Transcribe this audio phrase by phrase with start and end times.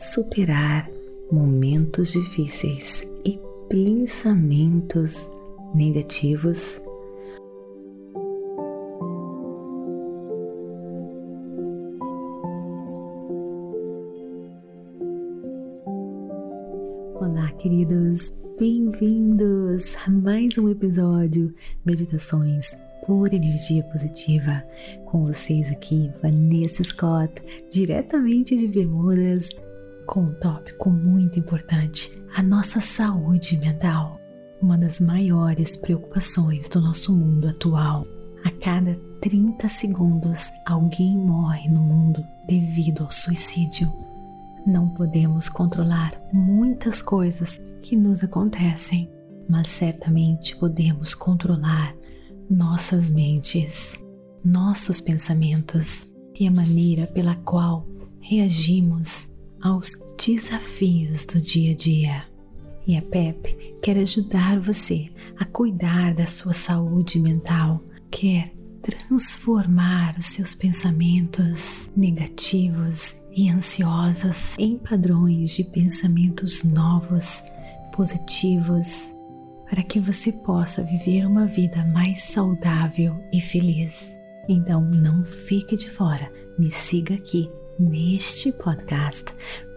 [0.00, 0.90] superar
[1.30, 5.28] momentos difíceis e pensamentos
[5.74, 6.80] negativos
[17.14, 21.54] Olá, queridos, bem-vindos a mais um episódio
[21.84, 22.74] Meditações
[23.06, 24.64] por Energia Positiva.
[25.04, 27.34] Com vocês aqui, Vanessa Scott,
[27.70, 29.50] diretamente de Bermudas,
[30.10, 34.18] com um tópico muito importante: a nossa saúde mental.
[34.60, 38.06] Uma das maiores preocupações do nosso mundo atual.
[38.44, 43.90] A cada 30 segundos, alguém morre no mundo devido ao suicídio.
[44.66, 49.10] Não podemos controlar muitas coisas que nos acontecem,
[49.48, 51.94] mas certamente podemos controlar
[52.50, 53.98] nossas mentes,
[54.44, 56.06] nossos pensamentos
[56.38, 57.86] e a maneira pela qual
[58.20, 59.30] reagimos
[59.62, 59.94] aos
[60.26, 62.22] desafios do dia a dia.
[62.86, 70.26] E a PEP quer ajudar você a cuidar da sua saúde mental, quer transformar os
[70.26, 77.42] seus pensamentos negativos e ansiosas em padrões de pensamentos novos,
[77.92, 79.14] positivos,
[79.68, 84.16] para que você possa viver uma vida mais saudável e feliz.
[84.48, 89.26] Então não fique de fora, me siga aqui neste podcast.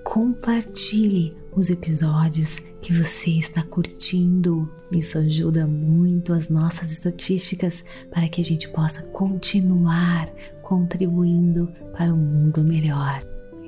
[0.03, 4.69] Compartilhe os episódios que você está curtindo.
[4.91, 10.29] Isso ajuda muito as nossas estatísticas para que a gente possa continuar
[10.61, 13.23] contribuindo para um mundo melhor.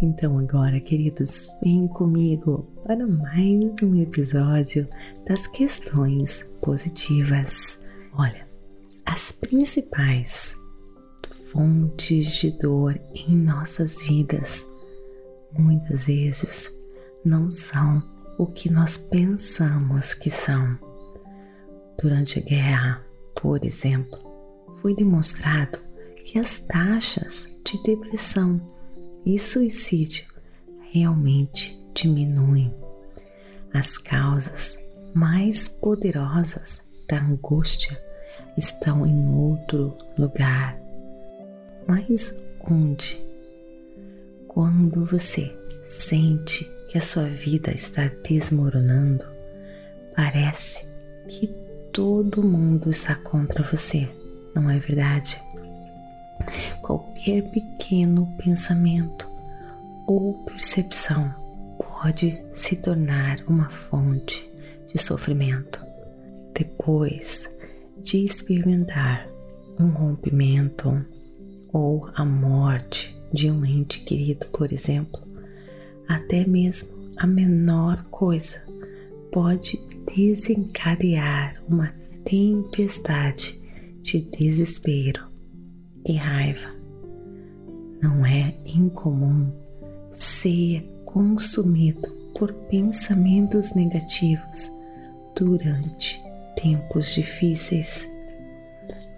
[0.00, 4.88] Então agora, queridos, vem comigo para mais um episódio
[5.28, 7.84] das questões positivas.
[8.14, 8.46] Olha,
[9.04, 10.56] as principais
[11.52, 14.66] fontes de dor em nossas vidas
[15.52, 16.74] muitas vezes
[17.22, 18.02] não são
[18.38, 20.85] o que nós pensamos que são.
[21.98, 23.02] Durante a guerra,
[23.40, 24.18] por exemplo,
[24.80, 25.78] foi demonstrado
[26.24, 28.60] que as taxas de depressão
[29.24, 30.26] e suicídio
[30.92, 32.72] realmente diminuem.
[33.72, 34.78] As causas
[35.14, 38.00] mais poderosas da angústia
[38.56, 40.78] estão em outro lugar.
[41.86, 42.34] Mas
[42.70, 43.24] onde?
[44.48, 49.24] Quando você sente que a sua vida está desmoronando,
[50.14, 50.86] parece
[51.28, 51.65] que
[51.96, 54.06] todo mundo está contra você,
[54.54, 55.42] não é verdade?
[56.82, 59.26] Qualquer pequeno pensamento
[60.06, 61.34] ou percepção
[61.78, 64.46] pode se tornar uma fonte
[64.92, 65.80] de sofrimento.
[66.52, 67.50] Depois
[67.96, 69.26] de experimentar
[69.80, 71.02] um rompimento
[71.72, 75.22] ou a morte de um ente querido, por exemplo,
[76.06, 78.65] até mesmo a menor coisa
[79.36, 79.78] pode
[80.16, 81.92] desencadear uma
[82.24, 83.62] tempestade
[84.00, 85.26] de desespero
[86.06, 86.74] e raiva.
[88.00, 89.52] Não é incomum
[90.10, 94.70] ser consumido por pensamentos negativos
[95.38, 96.18] durante
[96.58, 98.08] tempos difíceis,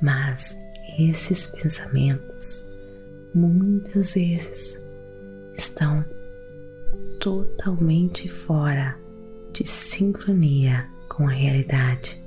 [0.03, 0.59] mas
[0.99, 2.65] esses pensamentos
[3.33, 4.77] muitas vezes
[5.55, 6.05] estão
[7.21, 8.99] totalmente fora
[9.59, 12.23] de sincronia com a realidade.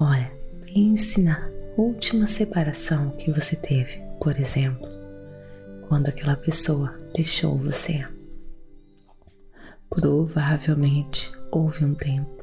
[0.00, 0.32] Olha,
[0.64, 4.88] pense na última separação que você teve, por exemplo,
[5.86, 8.06] quando aquela pessoa deixou você.
[9.90, 12.42] Provavelmente houve um tempo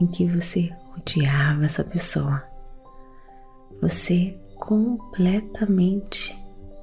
[0.00, 2.42] em que você odiava essa pessoa.
[3.80, 6.36] Você completamente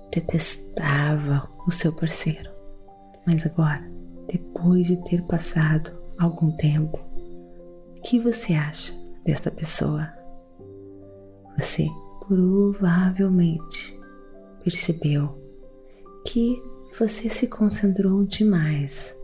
[0.10, 2.50] detestava o seu parceiro.
[3.28, 3.84] Mas agora,
[4.32, 7.00] depois de ter passado algum tempo,
[7.98, 8.94] o que você acha
[9.24, 10.12] desta pessoa?
[11.58, 11.88] Você
[12.28, 14.00] provavelmente
[14.64, 15.38] percebeu
[16.28, 16.62] que
[17.00, 19.18] você se concentrou demais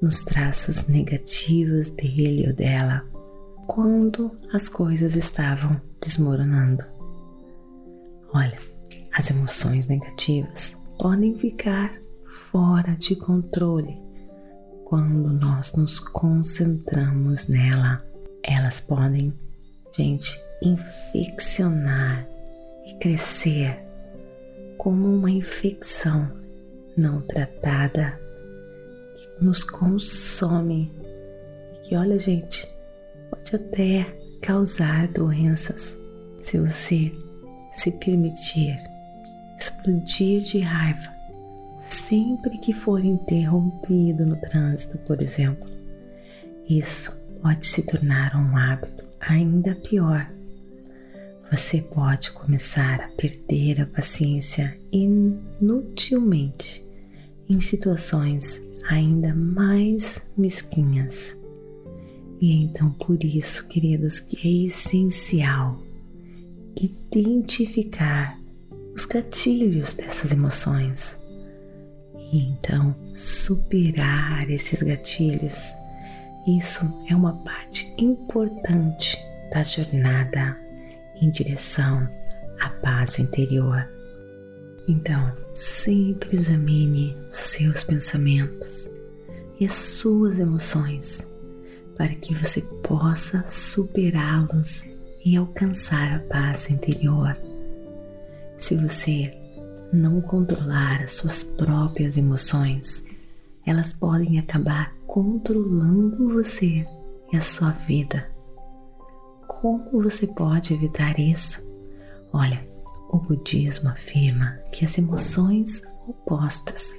[0.00, 3.06] nos traços negativos dele ou dela
[3.66, 6.84] quando as coisas estavam desmoronando.
[8.34, 8.58] Olha,
[9.12, 11.92] as emoções negativas podem ficar
[12.24, 14.00] fora de controle
[14.92, 18.04] quando nós nos concentramos nela.
[18.42, 19.32] Elas podem,
[19.90, 22.28] gente, infeccionar
[22.86, 23.82] e crescer
[24.76, 26.30] como uma infecção
[26.94, 28.20] não tratada
[29.16, 30.92] que nos consome
[31.72, 32.70] e que, olha, gente,
[33.30, 34.04] pode até
[34.42, 35.98] causar doenças
[36.38, 37.10] se você
[37.72, 38.76] se permitir
[39.58, 41.10] explodir de raiva
[41.82, 45.68] sempre que for interrompido no trânsito, por exemplo.
[46.68, 47.12] Isso
[47.42, 50.30] pode se tornar um hábito ainda pior.
[51.50, 56.86] Você pode começar a perder a paciência inutilmente
[57.48, 61.36] em situações ainda mais mesquinhas.
[62.40, 65.78] E é então por isso, queridos, que é essencial
[67.14, 68.38] identificar
[68.94, 71.21] os gatilhos dessas emoções
[72.32, 75.74] e então superar esses gatilhos.
[76.46, 79.16] Isso é uma parte importante
[79.52, 80.56] da jornada
[81.20, 82.08] em direção
[82.58, 83.86] à paz interior.
[84.88, 88.90] Então, sempre examine os seus pensamentos
[89.60, 91.30] e as suas emoções
[91.96, 94.82] para que você possa superá-los
[95.24, 97.36] e alcançar a paz interior.
[98.56, 99.32] Se você
[99.92, 103.04] não controlar as suas próprias emoções,
[103.66, 106.86] elas podem acabar controlando você
[107.32, 108.30] e a sua vida.
[109.46, 111.70] Como você pode evitar isso?
[112.32, 112.66] Olha,
[113.10, 116.94] o budismo afirma que as emoções opostas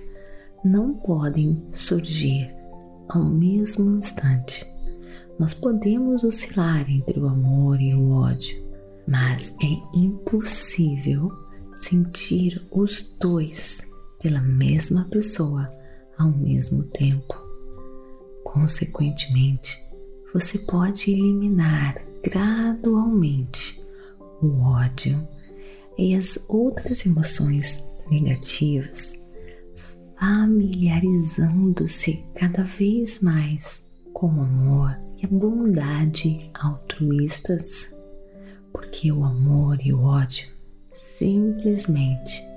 [0.63, 2.55] não podem surgir
[3.09, 4.65] ao mesmo instante.
[5.39, 8.63] Nós podemos oscilar entre o amor e o ódio,
[9.07, 11.31] mas é impossível
[11.83, 13.85] sentir os dois
[14.21, 15.69] pela mesma pessoa
[16.17, 17.35] ao mesmo tempo.
[18.43, 19.77] Consequentemente,
[20.33, 23.83] você pode eliminar gradualmente
[24.41, 25.27] o ódio
[25.97, 29.21] e as outras emoções negativas,
[30.17, 37.93] familiarizando-se cada vez mais com o amor e a bondade altruístas,
[38.71, 40.52] porque o amor e o ódio
[40.93, 42.47] simplesmente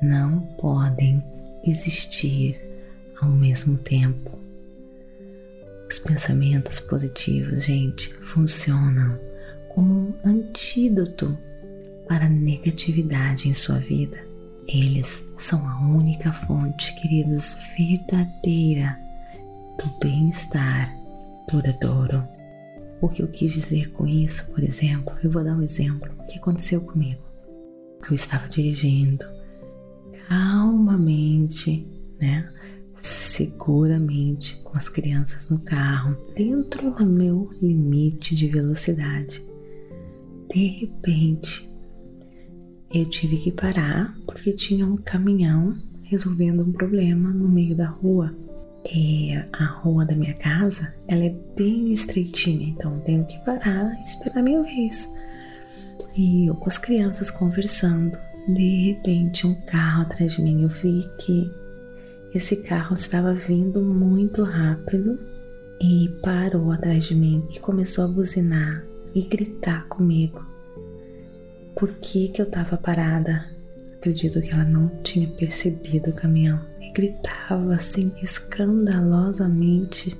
[0.00, 1.22] não podem
[1.64, 2.60] existir
[3.20, 4.38] ao mesmo tempo.
[5.88, 9.18] Os pensamentos positivos, gente, funcionam
[9.74, 11.36] como um antídoto
[12.08, 14.18] para a negatividade em sua vida.
[14.66, 18.98] Eles são a única fonte, queridos, verdadeira
[19.78, 20.94] do bem-estar
[21.50, 22.26] duradouro.
[23.00, 26.38] O que eu quis dizer com isso, por exemplo, eu vou dar um exemplo que
[26.38, 27.31] aconteceu comigo.
[28.08, 29.24] Eu estava dirigindo
[30.28, 31.86] calmamente,
[32.20, 32.50] né?
[32.94, 39.44] Seguramente com as crianças no carro, dentro do meu limite de velocidade.
[40.52, 41.70] De repente,
[42.92, 48.34] eu tive que parar porque tinha um caminhão resolvendo um problema no meio da rua.
[49.52, 54.42] A rua da minha casa, ela é bem estreitinha, então tenho que parar e esperar
[54.42, 55.08] minha vez.
[56.16, 58.18] E eu com as crianças conversando,
[58.48, 61.50] de repente um carro atrás de mim, eu vi que
[62.34, 65.18] esse carro estava vindo muito rápido
[65.80, 68.84] e parou atrás de mim e começou a buzinar
[69.14, 70.52] e gritar comigo
[71.74, 73.50] por que, que eu estava parada.
[73.96, 80.16] Acredito que ela não tinha percebido o caminhão e gritava assim escandalosamente.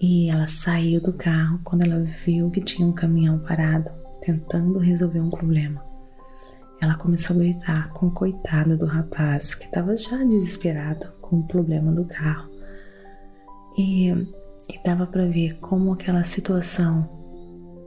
[0.00, 3.90] E ela saiu do carro quando ela viu que tinha um caminhão parado,
[4.26, 5.84] tentando resolver um problema.
[6.82, 11.46] Ela começou a gritar com o coitado do rapaz que estava já desesperado com o
[11.46, 12.50] problema do carro.
[13.78, 17.08] E, e dava para ver como aquela situação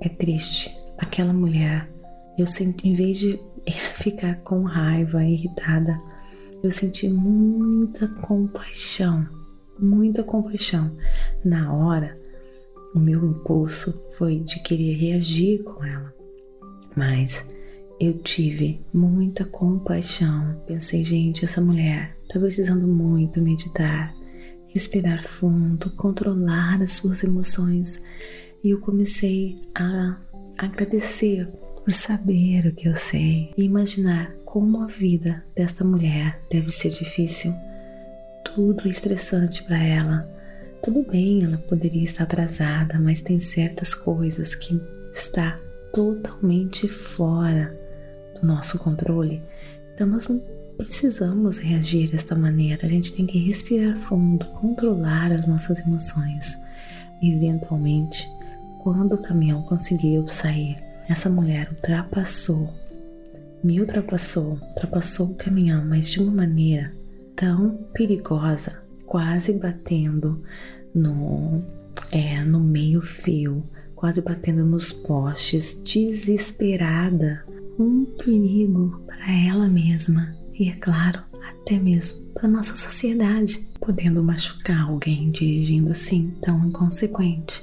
[0.02, 0.74] é triste.
[0.98, 1.92] Aquela mulher
[2.38, 3.40] eu senti, em vez de
[3.96, 6.00] ficar com raiva, irritada,
[6.64, 9.28] eu senti muita compaixão,
[9.78, 10.96] muita compaixão.
[11.44, 12.18] Na hora,
[12.96, 16.14] o meu impulso foi de querer reagir com ela,
[17.00, 17.50] mas
[17.98, 20.62] eu tive muita compaixão.
[20.68, 24.14] Pensei, gente, essa mulher está precisando muito meditar,
[24.68, 28.04] respirar fundo, controlar as suas emoções.
[28.62, 30.18] E eu comecei a
[30.58, 36.70] agradecer por saber o que eu sei e imaginar como a vida desta mulher deve
[36.70, 37.54] ser difícil.
[38.44, 40.30] Tudo é estressante para ela.
[40.84, 44.82] Tudo bem, ela poderia estar atrasada, mas tem certas coisas que
[45.14, 45.58] está
[45.94, 47.78] totalmente fora
[48.40, 49.42] do nosso controle.
[49.94, 50.42] Então nós não
[50.78, 52.86] precisamos reagir desta maneira.
[52.86, 56.58] A gente tem que respirar fundo, controlar as nossas emoções.
[57.22, 58.28] Eventualmente,
[58.82, 60.78] quando o caminhão conseguiu sair
[61.10, 62.72] essa mulher ultrapassou
[63.64, 66.94] me ultrapassou, ultrapassou o caminhão, mas de uma maneira
[67.36, 70.42] tão perigosa, quase batendo
[70.94, 71.62] no,
[72.12, 73.64] é, no meio fio,
[74.00, 77.44] quase batendo nos postes, desesperada,
[77.78, 84.88] um perigo para ela mesma e, é claro, até mesmo para nossa sociedade, podendo machucar
[84.88, 87.62] alguém dirigindo assim tão inconsequente.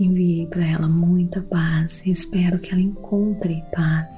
[0.00, 4.16] Enviei para ela muita paz e espero que ela encontre paz,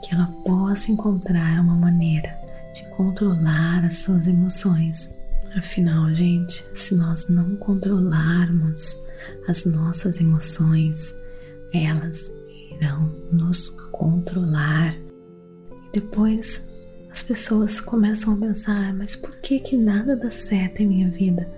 [0.00, 2.38] que ela possa encontrar uma maneira
[2.72, 5.12] de controlar as suas emoções.
[5.56, 9.02] Afinal, gente, se nós não controlarmos
[9.46, 11.14] as nossas emoções,
[11.72, 12.32] elas
[12.72, 14.94] irão nos controlar.
[15.92, 16.68] E depois
[17.10, 21.48] as pessoas começam a pensar: mas por que que nada dá certo em minha vida?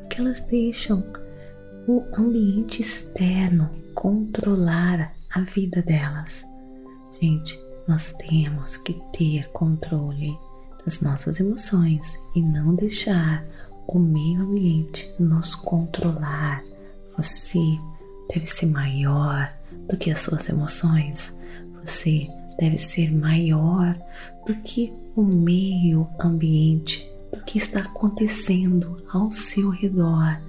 [0.00, 1.04] Porque elas deixam
[1.86, 6.44] o ambiente externo controlar a vida delas.
[7.20, 10.36] Gente, nós temos que ter controle
[10.84, 13.44] das nossas emoções e não deixar
[13.86, 16.62] o meio ambiente nos controlar.
[17.20, 17.78] Você
[18.32, 19.52] deve ser maior
[19.90, 21.38] do que as suas emoções.
[21.84, 23.94] Você deve ser maior
[24.46, 30.40] do que o meio ambiente, do que está acontecendo ao seu redor.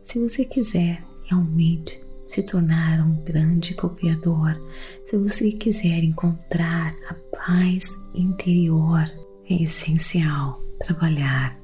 [0.00, 4.58] Se você quiser realmente se tornar um grande co-criador,
[5.04, 9.04] se você quiser encontrar a paz interior,
[9.50, 11.54] é essencial trabalhar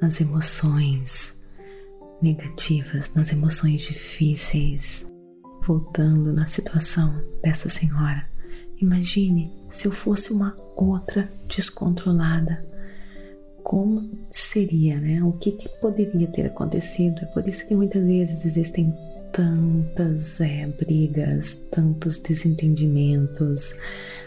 [0.00, 1.35] nas emoções
[2.20, 5.06] negativas, nas emoções difíceis.
[5.66, 8.24] Voltando na situação dessa senhora,
[8.80, 12.64] imagine se eu fosse uma outra descontrolada.
[13.64, 15.24] Como seria, né?
[15.24, 17.22] O que, que poderia ter acontecido?
[17.22, 18.94] É por isso que muitas vezes existem
[19.32, 23.74] tantas é, brigas, tantos desentendimentos,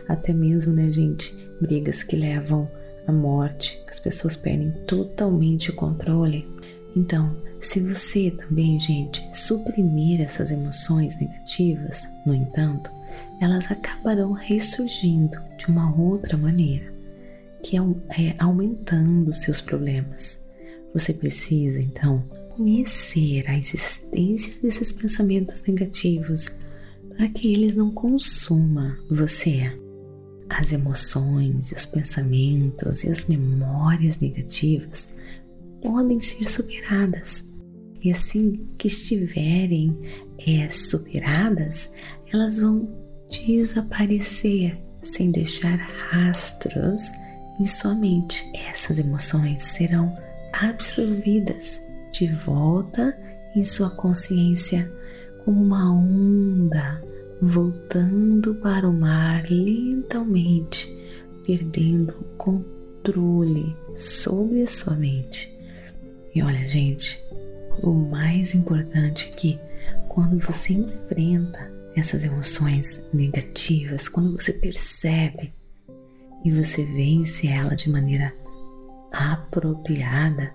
[0.07, 2.69] até mesmo, né, gente, brigas que levam
[3.07, 6.47] à morte, que as pessoas perdem totalmente o controle.
[6.95, 12.89] Então, se você também, gente, suprimir essas emoções negativas, no entanto,
[13.41, 16.93] elas acabarão ressurgindo de uma outra maneira,
[17.63, 20.43] que é, é aumentando seus problemas.
[20.93, 22.23] Você precisa, então,
[22.55, 26.47] conhecer a existência desses pensamentos negativos
[27.09, 29.71] para que eles não consumam você.
[30.49, 35.13] As emoções, os pensamentos e as memórias negativas
[35.81, 37.47] podem ser superadas.
[38.01, 39.97] E assim que estiverem
[40.47, 41.91] é, superadas,
[42.31, 42.89] elas vão
[43.29, 47.01] desaparecer sem deixar rastros
[47.59, 48.43] em sua mente.
[48.69, 50.15] Essas emoções serão
[50.53, 51.79] absorvidas
[52.11, 53.17] de volta
[53.55, 54.91] em sua consciência
[55.43, 57.01] como uma onda
[57.41, 60.87] voltando para o mar lentamente,
[61.45, 65.58] perdendo o controle sobre a sua mente.
[66.33, 67.21] E olha, gente,
[67.81, 69.59] o mais importante é que
[70.07, 75.53] quando você enfrenta essas emoções negativas, quando você percebe
[76.43, 78.33] e você vence ela de maneira
[79.11, 80.53] apropriada,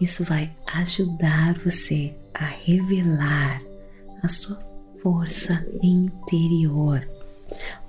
[0.00, 3.62] isso vai ajudar você a revelar
[4.22, 4.58] a sua
[4.96, 7.08] força interior.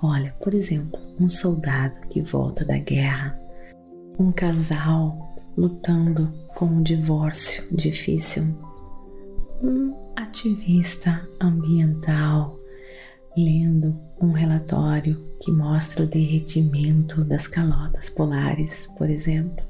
[0.02, 3.38] Olha, por exemplo, um soldado que volta da guerra,
[4.18, 5.27] um casal
[5.58, 8.44] lutando com um divórcio difícil,
[9.60, 12.56] um ativista ambiental
[13.36, 19.64] lendo um relatório que mostra o derretimento das calotas polares, por exemplo.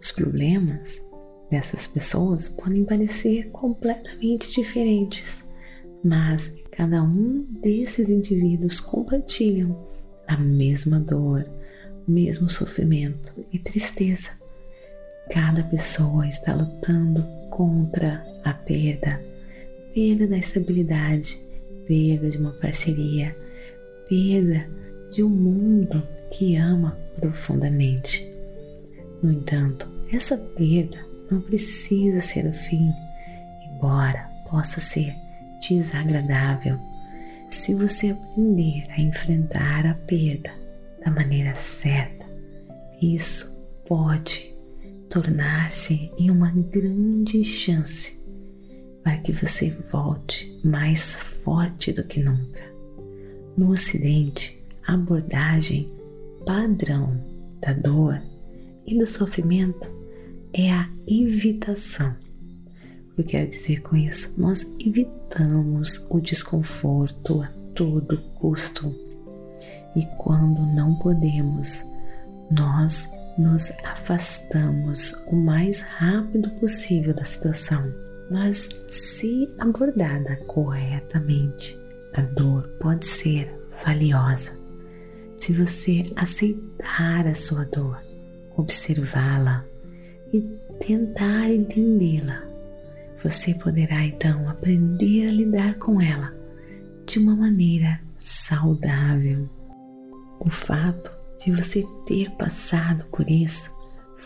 [0.00, 1.00] Os problemas
[1.48, 5.48] dessas pessoas podem parecer completamente diferentes,
[6.04, 9.88] mas cada um desses indivíduos compartilham
[10.26, 11.48] a mesma dor,
[12.06, 14.41] mesmo sofrimento e tristeza.
[15.30, 19.20] Cada pessoa está lutando contra a perda,
[19.94, 21.38] perda da estabilidade,
[21.86, 23.34] perda de uma parceria,
[24.08, 24.66] perda
[25.10, 28.26] de um mundo que ama profundamente.
[29.22, 30.98] No entanto, essa perda
[31.30, 32.90] não precisa ser o fim,
[33.70, 35.14] embora possa ser
[35.60, 36.78] desagradável.
[37.46, 40.50] Se você aprender a enfrentar a perda
[41.04, 42.26] da maneira certa,
[43.00, 44.51] isso pode
[45.12, 48.18] tornar-se em uma grande chance
[49.04, 52.62] para que você volte mais forte do que nunca.
[53.54, 55.92] No Ocidente, a abordagem
[56.46, 57.22] padrão
[57.60, 58.22] da dor
[58.86, 59.86] e do sofrimento
[60.50, 62.16] é a evitação.
[63.10, 64.32] O que eu quero dizer com isso?
[64.40, 68.94] Nós evitamos o desconforto a todo custo.
[69.94, 71.84] E quando não podemos,
[72.50, 73.06] nós
[73.38, 77.92] nos afastamos o mais rápido possível da situação.
[78.30, 81.78] Mas, se abordada corretamente,
[82.14, 83.52] a dor pode ser
[83.84, 84.52] valiosa.
[85.36, 88.00] Se você aceitar a sua dor,
[88.56, 89.64] observá-la
[90.32, 90.40] e
[90.78, 92.42] tentar entendê-la,
[93.22, 96.32] você poderá então aprender a lidar com ela
[97.06, 99.48] de uma maneira saudável.
[100.40, 103.70] O fato de você ter passado por isso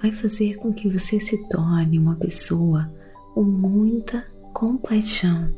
[0.00, 2.92] vai fazer com que você se torne uma pessoa
[3.34, 5.54] com muita compaixão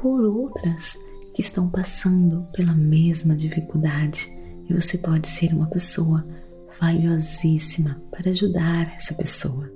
[0.00, 0.96] por outras
[1.34, 4.28] que estão passando pela mesma dificuldade
[4.68, 6.26] e você pode ser uma pessoa
[6.80, 9.70] valiosíssima para ajudar essa pessoa.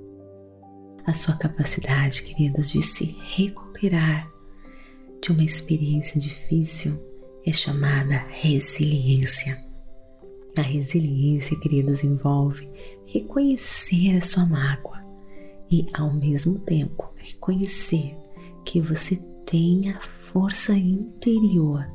[1.05, 4.27] A sua capacidade, queridos, de se recuperar
[5.21, 6.99] de uma experiência difícil
[7.45, 9.64] é chamada resiliência.
[10.55, 12.69] A resiliência, queridos, envolve
[13.05, 15.03] reconhecer a sua mágoa
[15.69, 18.15] e, ao mesmo tempo, reconhecer
[18.63, 21.85] que você tem a força interior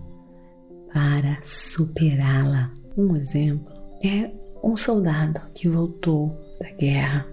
[0.93, 2.73] para superá-la.
[2.97, 4.31] Um exemplo é
[4.63, 7.27] um soldado que voltou da guerra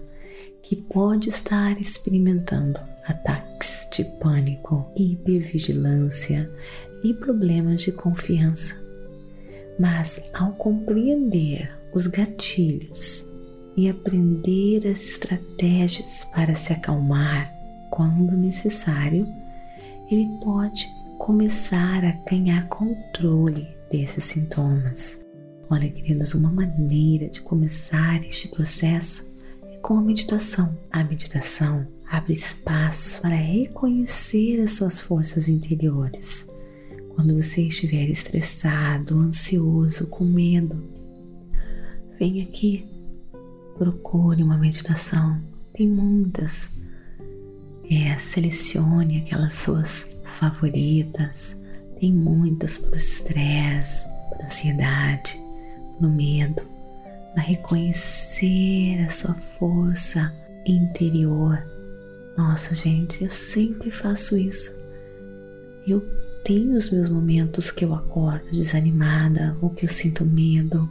[0.62, 6.50] que pode estar experimentando ataques de pânico, hipervigilância
[7.02, 8.87] e problemas de confiança.
[9.78, 13.26] Mas ao compreender os gatilhos
[13.76, 17.52] e aprender as estratégias para se acalmar
[17.90, 19.26] quando necessário,
[20.10, 25.24] ele pode começar a ganhar controle desses sintomas.
[25.70, 29.30] Olha, queridas, uma maneira de começar este processo
[29.70, 30.76] é com a meditação.
[30.90, 36.48] A meditação abre espaço para reconhecer as suas forças interiores.
[37.18, 40.80] Quando você estiver estressado, ansioso, com medo,
[42.16, 42.86] vem aqui,
[43.76, 45.42] procure uma meditação.
[45.72, 46.68] Tem muitas.
[47.90, 51.60] É, selecione aquelas suas favoritas.
[51.98, 55.36] Tem muitas para o estresse, para ansiedade
[56.00, 56.62] no medo,
[57.36, 60.32] a reconhecer a sua força
[60.64, 61.66] interior.
[62.36, 64.70] Nossa, gente, eu sempre faço isso.
[65.84, 70.90] Eu tenho os meus momentos que eu acordo desanimada ou que eu sinto medo.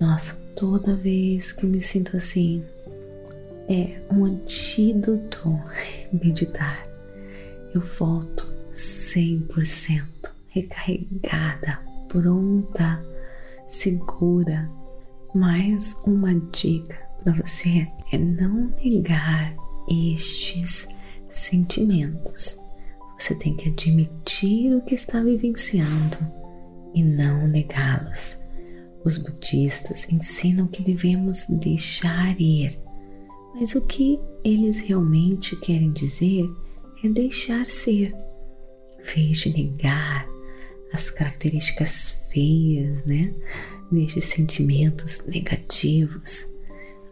[0.00, 2.64] Nossa, toda vez que eu me sinto assim,
[3.68, 5.60] é um antídoto
[6.10, 6.88] meditar.
[7.74, 10.06] Eu volto 100%
[10.48, 13.04] recarregada, pronta
[13.66, 14.70] segura.
[15.34, 19.54] Mais uma dica para você é não negar
[19.86, 20.88] estes
[21.28, 22.61] sentimentos.
[23.22, 26.18] Você tem que admitir o que está vivenciando
[26.92, 28.40] e não negá-los.
[29.04, 32.80] Os budistas ensinam que devemos deixar ir,
[33.54, 36.50] mas o que eles realmente querem dizer
[37.04, 38.12] é deixar ser.
[39.14, 40.26] De negar
[40.92, 43.32] as características feias, né,
[43.92, 46.44] destes sentimentos negativos.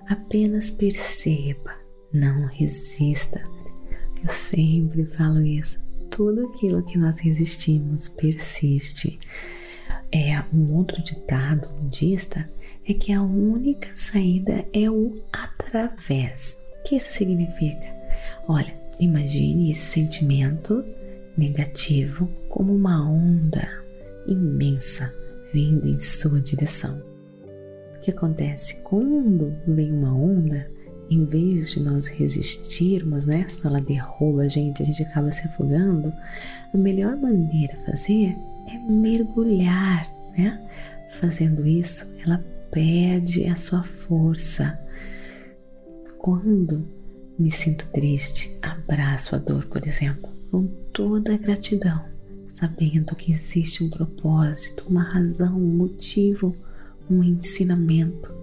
[0.08, 1.72] Apenas perceba,
[2.12, 3.48] não resista.
[4.20, 5.89] Eu sempre falo isso.
[6.10, 9.18] Tudo aquilo que nós resistimos persiste.
[10.12, 12.50] É um outro ditado budista
[12.86, 16.60] é que a única saída é o através.
[16.80, 17.86] O que isso significa?
[18.48, 20.84] Olha, imagine esse sentimento
[21.36, 23.68] negativo como uma onda
[24.26, 25.14] imensa
[25.52, 27.02] vindo em sua direção.
[27.96, 30.70] O que acontece quando vem uma onda?
[31.10, 33.44] Em vez de nós resistirmos, né?
[33.48, 36.12] Se ela derruba a gente, a gente acaba se afogando.
[36.72, 38.36] A melhor maneira a fazer
[38.68, 40.60] é mergulhar, né?
[41.18, 44.78] Fazendo isso, ela perde a sua força.
[46.18, 46.86] Quando
[47.36, 52.04] me sinto triste, abraço a dor, por exemplo com toda a gratidão,
[52.52, 56.54] sabendo que existe um propósito, uma razão, um motivo,
[57.08, 58.39] um ensinamento.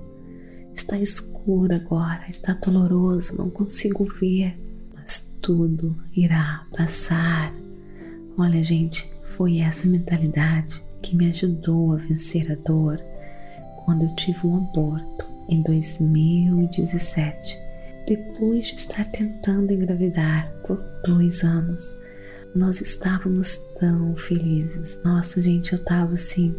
[0.87, 4.57] Está escuro agora, está doloroso, não consigo ver,
[4.95, 7.53] mas tudo irá passar.
[8.37, 13.01] Olha, gente, foi essa mentalidade que me ajudou a vencer a dor
[13.83, 17.57] quando eu tive um aborto em 2017
[18.07, 21.83] depois de estar tentando engravidar por dois anos,
[22.55, 24.97] nós estávamos tão felizes.
[25.03, 26.55] Nossa, gente, eu estava assim,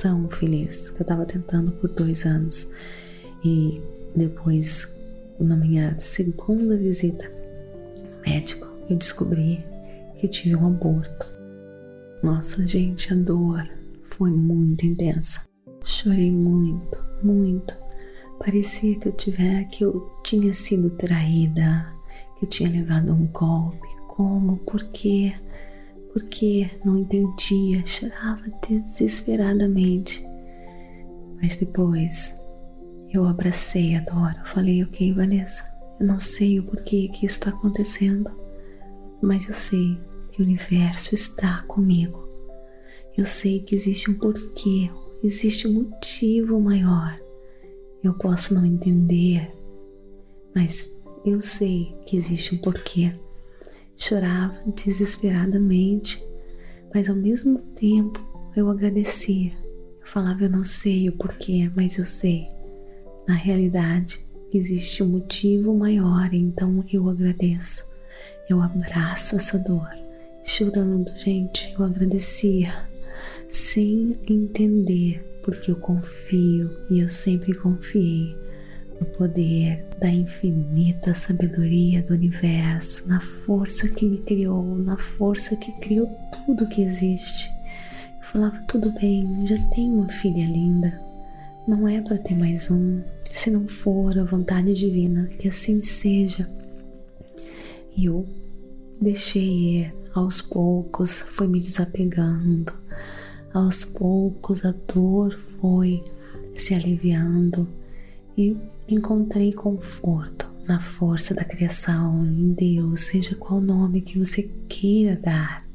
[0.00, 2.70] tão feliz que eu estava tentando por dois anos.
[3.44, 3.80] E
[4.14, 4.94] depois,
[5.38, 9.64] na minha segunda visita ao médico, eu descobri
[10.18, 11.26] que tive um aborto.
[12.22, 13.68] Nossa, gente, a dor
[14.04, 15.44] foi muito intensa.
[15.84, 17.74] Chorei muito, muito.
[18.38, 21.92] Parecia que eu tiver, que eu tinha sido traída,
[22.38, 23.88] que eu tinha levado um golpe.
[24.06, 24.58] Como?
[24.58, 25.34] Por quê?
[26.12, 26.70] Por quê?
[26.84, 30.24] Não entendia, chorava desesperadamente.
[31.40, 32.38] Mas depois
[33.12, 34.34] eu abracei a dor.
[34.38, 35.64] Eu falei, ok, Vanessa,
[36.00, 38.30] eu não sei o porquê que isso está acontecendo,
[39.20, 39.98] mas eu sei
[40.30, 42.28] que o universo está comigo.
[43.16, 44.90] Eu sei que existe um porquê,
[45.22, 47.20] existe um motivo maior.
[48.02, 49.52] Eu posso não entender,
[50.54, 50.90] mas
[51.24, 53.12] eu sei que existe um porquê.
[53.96, 56.24] Chorava desesperadamente,
[56.92, 58.20] mas ao mesmo tempo
[58.56, 59.52] eu agradecia.
[60.00, 62.48] Eu falava, eu não sei o porquê, mas eu sei.
[63.26, 67.88] Na realidade, existe um motivo maior, então eu agradeço.
[68.48, 69.88] Eu abraço essa dor.
[70.44, 72.86] Chorando, gente, eu agradecia
[73.48, 78.36] sem entender, porque eu confio e eu sempre confiei
[78.98, 85.72] no poder da infinita sabedoria do universo, na força que me criou, na força que
[85.80, 86.08] criou
[86.44, 87.48] tudo que existe.
[88.18, 91.00] Eu falava: tudo bem, já tenho uma filha linda,
[91.66, 96.50] não é para ter mais um, se não for a vontade divina, que assim seja.
[97.96, 98.26] E eu
[99.00, 102.72] deixei ir, aos poucos, foi me desapegando,
[103.52, 106.02] aos poucos a dor foi
[106.54, 107.66] se aliviando
[108.36, 108.56] e
[108.88, 115.66] encontrei conforto na força da criação, em Deus, seja qual nome que você queira dar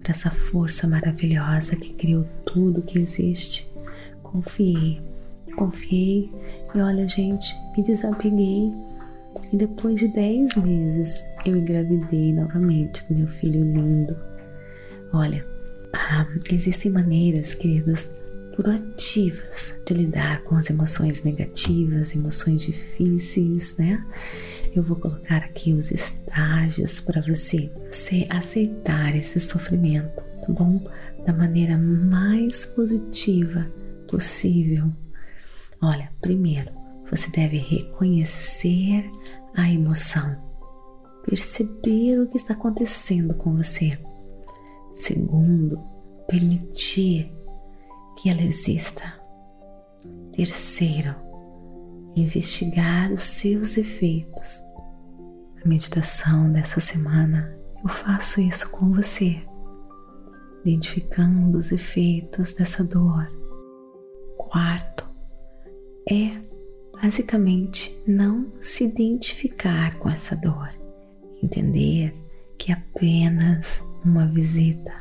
[0.00, 3.70] para essa força maravilhosa que criou tudo que existe.
[4.22, 5.00] Confiei,
[5.56, 6.30] confiei
[6.74, 8.72] e olha, gente, me desapeguei.
[9.50, 14.16] E depois de 10 meses eu engravidei novamente do meu filho lindo.
[15.12, 15.44] Olha,
[15.94, 18.12] ah, existem maneiras, queridos,
[18.56, 24.04] proativas de lidar com as emoções negativas, emoções difíceis, né?
[24.74, 30.80] Eu vou colocar aqui os estágios para você, você aceitar esse sofrimento, tá bom?
[31.26, 33.66] Da maneira mais positiva
[34.08, 34.90] possível.
[35.82, 36.70] Olha, primeiro,
[37.10, 39.10] você deve reconhecer
[39.54, 40.36] a emoção,
[41.26, 43.98] perceber o que está acontecendo com você.
[44.92, 45.80] Segundo,
[46.28, 47.32] permitir
[48.16, 49.02] que ela exista.
[50.32, 51.16] Terceiro,
[52.14, 54.62] investigar os seus efeitos.
[55.64, 59.42] A meditação dessa semana eu faço isso com você,
[60.64, 63.26] identificando os efeitos dessa dor.
[64.36, 65.11] Quarto,
[66.08, 66.40] é
[66.92, 70.70] basicamente não se identificar com essa dor,
[71.42, 72.14] entender
[72.56, 74.92] que apenas uma visita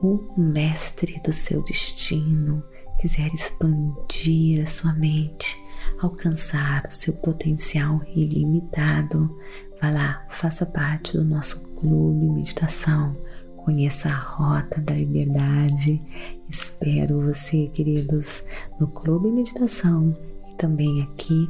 [0.00, 2.62] o mestre do seu destino,
[3.00, 5.58] quiser expandir a sua mente,
[5.98, 9.38] alcançar o seu potencial ilimitado,
[9.80, 13.16] vá lá, faça parte do nosso clube meditação.
[13.56, 16.02] Conheça a rota da liberdade.
[16.48, 18.46] Espero você, queridos,
[18.78, 20.16] no clube meditação
[20.50, 21.48] e também aqui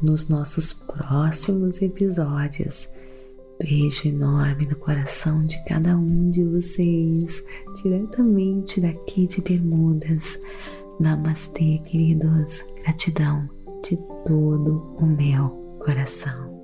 [0.00, 2.88] nos nossos próximos episódios.
[3.58, 7.44] beijo enorme no coração de cada um de vocês,
[7.82, 10.40] diretamente daqui de Bermudas.
[11.00, 12.64] Namastê, queridos.
[12.82, 16.57] Gratidão de todo o meu coração.